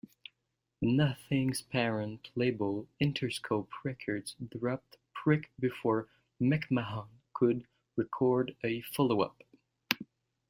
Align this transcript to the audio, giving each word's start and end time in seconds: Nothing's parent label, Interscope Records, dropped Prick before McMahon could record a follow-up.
Nothing's 0.81 1.61
parent 1.61 2.31
label, 2.33 2.87
Interscope 2.99 3.67
Records, 3.83 4.35
dropped 4.49 4.97
Prick 5.13 5.51
before 5.59 6.07
McMahon 6.41 7.09
could 7.35 7.67
record 7.95 8.55
a 8.63 8.81
follow-up. 8.81 9.43